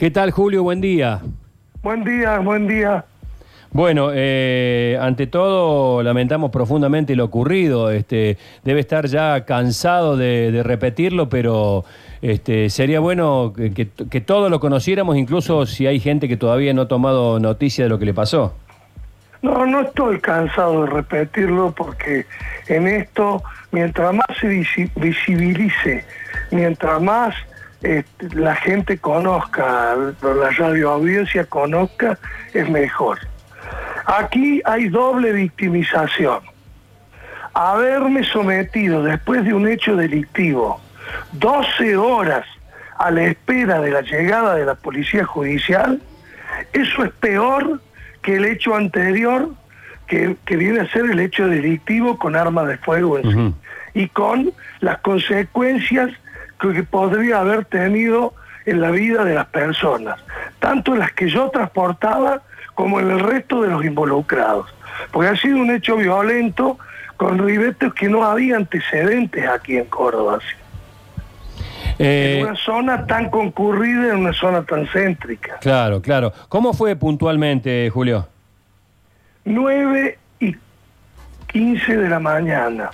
[0.00, 0.62] ¿Qué tal, Julio?
[0.62, 1.20] Buen día.
[1.82, 3.04] Buen día, buen día.
[3.70, 7.90] Bueno, eh, ante todo lamentamos profundamente lo ocurrido.
[7.90, 11.84] Este, debe estar ya cansado de, de repetirlo, pero
[12.22, 16.72] este, sería bueno que, que- que todos lo conociéramos, incluso si hay gente que todavía
[16.72, 18.54] no ha tomado noticia de lo que le pasó.
[19.42, 22.24] No, no estoy cansado de repetirlo porque
[22.68, 26.06] en esto, mientras más se visi- visibilice,
[26.52, 27.34] mientras más
[27.82, 32.18] este, la gente conozca, la radio audiencia conozca,
[32.52, 33.18] es mejor.
[34.06, 36.40] Aquí hay doble victimización.
[37.54, 40.80] Haberme sometido después de un hecho delictivo
[41.32, 42.46] 12 horas
[42.98, 46.00] a la espera de la llegada de la policía judicial,
[46.72, 47.80] eso es peor
[48.22, 49.48] que el hecho anterior,
[50.06, 53.54] que, que viene a ser el hecho delictivo con arma de fuego en sí,
[53.94, 56.10] y con las consecuencias
[56.60, 58.34] que, podría haber tenido
[58.66, 60.20] en la vida de las personas,
[60.58, 62.42] tanto las que yo transportaba
[62.74, 64.66] como en el resto de los involucrados.
[65.10, 66.78] Porque ha sido un hecho violento
[67.16, 70.38] con ribetes que no había antecedentes aquí en Córdoba.
[71.98, 75.58] Eh, En una zona tan concurrida, en una zona tan céntrica.
[75.60, 76.32] claro, claro.
[76.48, 78.26] ¿Cómo fue puntualmente, Julio?
[79.44, 80.56] 9 y
[81.48, 82.90] 15 de la mañana.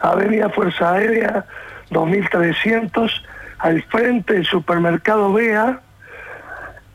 [0.00, 1.44] Avenida Fuerza Aérea
[1.90, 3.24] 2300,
[3.58, 5.80] al frente del supermercado Bea.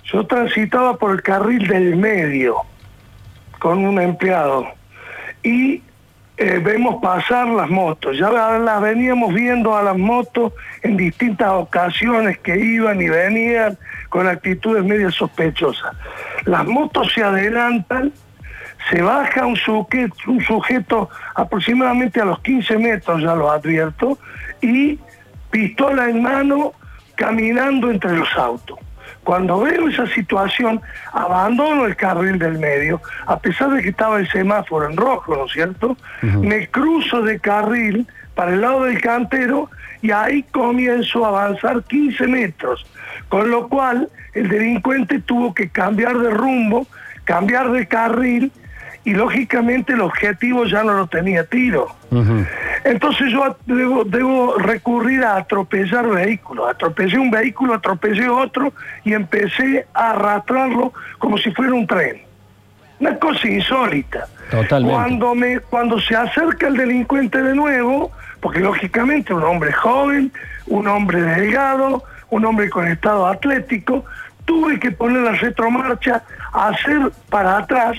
[0.06, 2.58] Yo transitaba por el carril del medio
[3.60, 4.68] con un empleado
[5.42, 5.82] y
[6.36, 8.18] eh, vemos pasar las motos.
[8.18, 13.78] Ya la- las veníamos viendo a las motos en distintas ocasiones que iban y venían
[14.10, 15.96] con actitudes medio sospechosas.
[16.46, 18.12] Las motos se adelantan,
[18.90, 24.18] se baja un sujeto, un sujeto aproximadamente a los 15 metros, ya lo advierto,
[24.62, 25.00] y
[25.52, 26.74] pistola en mano
[27.16, 28.78] caminando entre los autos.
[29.24, 30.82] Cuando veo esa situación,
[31.14, 35.46] abandono el carril del medio, a pesar de que estaba el semáforo en rojo, ¿no
[35.46, 35.96] es cierto?
[36.22, 38.06] Me cruzo de carril
[38.36, 39.70] para el lado del cantero
[40.02, 42.86] y ahí comienzo a avanzar 15 metros,
[43.30, 46.86] con lo cual el delincuente tuvo que cambiar de rumbo,
[47.24, 48.52] cambiar de carril
[49.06, 51.88] y lógicamente el objetivo ya no lo tenía tiro.
[52.84, 56.70] Entonces yo debo, debo recurrir a atropellar vehículos.
[56.70, 62.22] Atropellé un vehículo, atropellé otro y empecé a arrastrarlo como si fuera un tren.
[63.00, 64.28] Una cosa insólita.
[64.52, 64.96] Totalmente.
[64.96, 70.32] Cuando, me, cuando se acerca el delincuente de nuevo, porque lógicamente un hombre joven,
[70.68, 74.06] un hombre delgado, un hombre con estado atlético,
[74.46, 77.98] tuve que poner la retromarcha, hacer para atrás,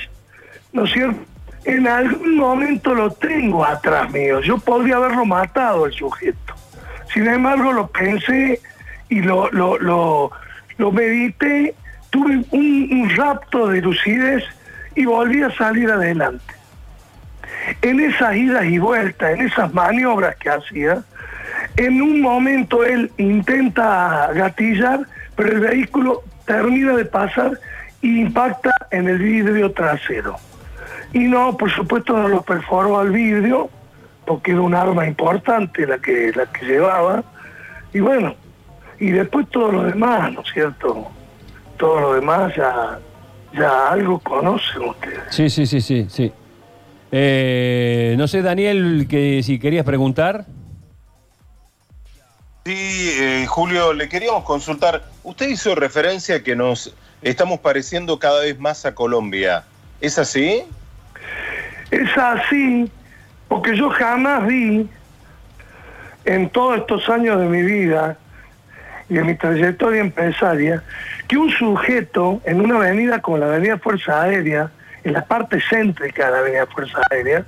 [0.74, 1.20] ¿no es cierto?
[1.64, 4.40] En algún momento lo tengo atrás mío.
[4.40, 6.54] Yo podría haberlo matado el sujeto.
[7.14, 8.60] Sin embargo, lo pensé
[9.08, 10.30] y lo, lo, lo,
[10.76, 11.74] lo medité,
[12.10, 14.44] tuve un, un rapto de lucidez
[14.94, 16.52] y volví a salir adelante.
[17.80, 21.02] En esas idas y vueltas, en esas maniobras que hacía,
[21.76, 25.00] en un momento él intenta gatillar,
[25.34, 27.58] pero el vehículo termina de pasar
[28.02, 30.36] e impacta en el vidrio trasero.
[31.14, 33.70] Y no, por supuesto no lo perforó al vidrio,
[34.26, 37.22] porque era un arma importante la que, la que llevaba.
[37.92, 38.34] Y bueno,
[38.98, 41.08] y después todo lo demás, ¿no es cierto?
[41.76, 42.98] Todo lo demás ya,
[43.52, 45.22] ya algo conocen ustedes.
[45.30, 46.32] Sí, sí, sí, sí, sí.
[47.12, 50.46] Eh, no sé, Daniel, que si querías preguntar.
[52.64, 55.04] Sí, eh, Julio, le queríamos consultar.
[55.22, 56.92] Usted hizo referencia a que nos
[57.22, 59.62] estamos pareciendo cada vez más a Colombia.
[60.00, 60.64] ¿Es así?
[61.90, 62.90] Es así,
[63.48, 64.88] porque yo jamás vi
[66.24, 68.16] en todos estos años de mi vida
[69.08, 70.82] y de mi trayectoria empresaria
[71.28, 74.70] que un sujeto en una avenida como la Avenida Fuerza Aérea,
[75.04, 77.44] en la parte céntrica de la Avenida Fuerza Aérea,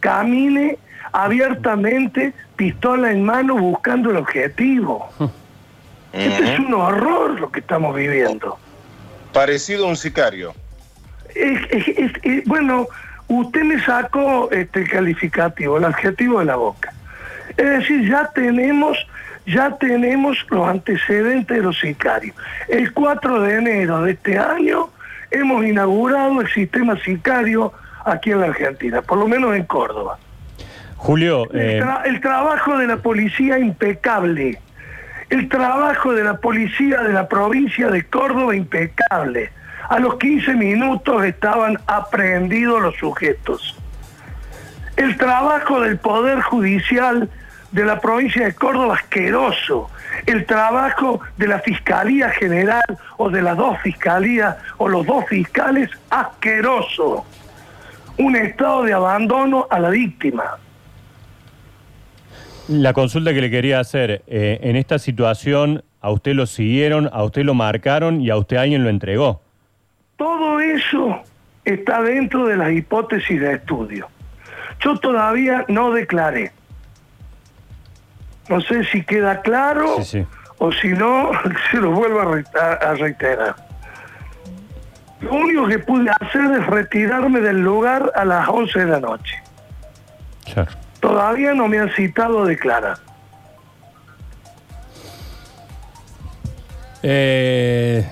[0.00, 0.78] camine
[1.12, 5.08] abiertamente, pistola en mano, buscando el objetivo.
[6.12, 8.58] Este es un horror lo que estamos viviendo.
[9.32, 10.54] Parecido a un sicario.
[11.34, 12.86] Es- es- es- es- bueno,
[13.38, 16.92] usted me sacó este, el calificativo, el adjetivo de la boca.
[17.56, 18.96] Es decir, ya tenemos,
[19.46, 22.34] ya tenemos los antecedentes de los sicarios.
[22.68, 24.90] El 4 de enero de este año
[25.30, 27.72] hemos inaugurado el sistema sicario
[28.04, 30.18] aquí en la Argentina, por lo menos en Córdoba.
[30.96, 34.58] Julio, El, eh, tra- el trabajo de la policía impecable.
[35.28, 39.50] El trabajo de la policía de la provincia de Córdoba impecable.
[39.90, 43.76] A los 15 minutos estaban aprehendidos los sujetos.
[44.96, 47.28] El trabajo del Poder Judicial
[47.72, 49.90] de la provincia de Córdoba asqueroso.
[50.26, 52.84] el trabajo de la Fiscalía General
[53.16, 57.24] o de las dos fiscalías o los dos fiscales asqueroso.
[58.16, 60.44] Un estado de abandono a la víctima.
[62.68, 67.24] La consulta que le quería hacer, eh, en esta situación, a usted lo siguieron, a
[67.24, 69.40] usted lo marcaron y a usted alguien lo entregó.
[70.20, 71.22] Todo eso
[71.64, 74.06] está dentro de las hipótesis de estudio.
[74.80, 76.52] Yo todavía no declaré.
[78.50, 80.26] No sé si queda claro Sí, sí.
[80.58, 81.30] o si no,
[81.70, 83.56] se lo vuelvo a re- a reiterar.
[85.22, 89.42] Lo único que pude hacer es retirarme del lugar a las 11 de la noche.
[90.52, 90.70] Claro.
[91.00, 92.98] Todavía no me han citado a declarar.
[97.02, 98.06] Eh,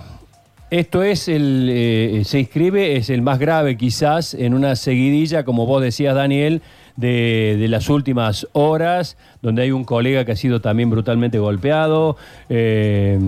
[0.70, 5.66] esto es el, eh, se inscribe, es el más grave quizás en una seguidilla, como
[5.66, 6.62] vos decías Daniel,
[6.96, 12.16] de, de las últimas horas, donde hay un colega que ha sido también brutalmente golpeado.
[12.48, 13.18] Eh,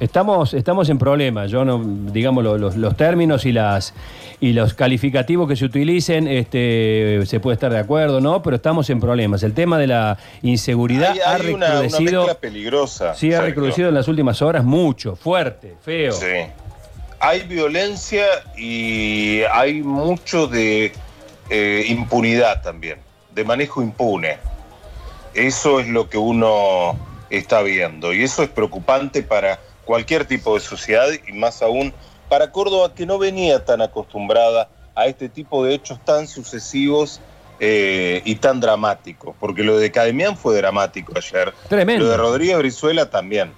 [0.00, 3.94] estamos, estamos en problemas, yo no, digamos, lo- los, los términos y las
[4.38, 8.42] y los calificativos que se utilicen, este, se puede estar de acuerdo, ¿no?
[8.42, 9.42] Pero estamos en problemas.
[9.42, 12.38] El tema de la inseguridad Hay, ha hay una, una recrudecido.
[12.38, 13.14] peligrosa.
[13.14, 16.12] Sí, ha recrudecido en las últimas horas mucho, fuerte, feo.
[16.12, 16.26] Sí.
[17.18, 18.26] Hay violencia
[18.58, 20.92] y hay mucho de
[21.48, 22.98] eh, impunidad también,
[23.34, 24.36] de manejo impune.
[25.32, 26.94] Eso es lo que uno
[27.30, 31.94] está viendo y eso es preocupante para cualquier tipo de sociedad y más aún
[32.28, 37.20] para Córdoba que no venía tan acostumbrada a este tipo de hechos tan sucesivos
[37.60, 41.54] eh, y tan dramáticos, porque lo de Cademian fue dramático ayer.
[41.70, 42.04] Tremendo.
[42.04, 43.52] Lo de Rodríguez Brizuela también.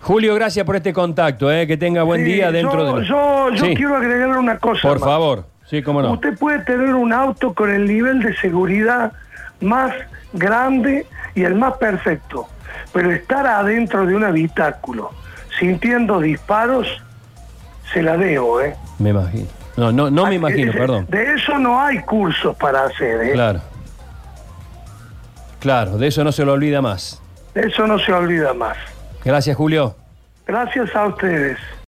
[0.00, 3.06] Julio, gracias por este contacto, eh, que tenga buen Sí, día dentro yo, de...
[3.06, 4.82] yo, yo Sí, quiero agregarle una cosa.
[4.82, 5.08] Por más.
[5.08, 6.12] favor, sí, cómo no.
[6.14, 9.12] Usted puede tener un auto con el nivel de seguridad
[9.62, 9.94] más
[10.32, 12.48] grande y el más perfecto,
[12.92, 15.10] pero estar adentro de un habitáculo
[15.58, 16.86] sintiendo disparos,
[17.92, 18.74] se la debo, ¿eh?
[18.98, 19.46] Me imagino.
[19.76, 21.06] No, no, no me imagino, perdón.
[21.08, 23.32] De eso no hay cursos para hacer, ¿eh?
[23.32, 23.60] Claro.
[25.60, 27.22] Claro, de eso no se lo olvida más.
[27.54, 28.76] De eso no se olvida más.
[29.24, 29.96] Gracias, Julio.
[30.46, 31.58] Gracias a ustedes.